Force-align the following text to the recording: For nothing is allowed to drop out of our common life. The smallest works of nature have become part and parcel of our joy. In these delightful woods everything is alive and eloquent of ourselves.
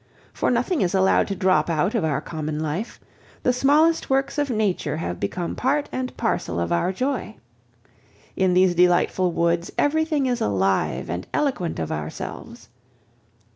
For 0.33 0.49
nothing 0.49 0.81
is 0.81 0.95
allowed 0.95 1.27
to 1.27 1.35
drop 1.35 1.69
out 1.69 1.93
of 1.93 2.03
our 2.03 2.21
common 2.21 2.59
life. 2.59 2.99
The 3.43 3.53
smallest 3.53 4.09
works 4.09 4.39
of 4.39 4.49
nature 4.49 4.97
have 4.97 5.19
become 5.19 5.55
part 5.55 5.89
and 5.91 6.17
parcel 6.17 6.59
of 6.59 6.71
our 6.71 6.91
joy. 6.91 7.35
In 8.35 8.55
these 8.55 8.73
delightful 8.73 9.31
woods 9.31 9.69
everything 9.77 10.25
is 10.25 10.41
alive 10.41 11.07
and 11.07 11.27
eloquent 11.35 11.77
of 11.77 11.91
ourselves. 11.91 12.67